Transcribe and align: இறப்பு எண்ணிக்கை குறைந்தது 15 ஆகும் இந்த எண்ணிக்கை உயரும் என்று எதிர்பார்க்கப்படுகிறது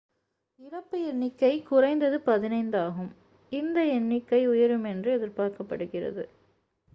இறப்பு 0.59 0.99
எண்ணிக்கை 1.09 1.51
குறைந்தது 1.63 2.17
15 2.25 2.79
ஆகும் 2.81 3.11
இந்த 3.51 3.79
எண்ணிக்கை 3.91 4.41
உயரும் 4.47 4.89
என்று 4.93 5.11
எதிர்பார்க்கப்படுகிறது 5.17 6.25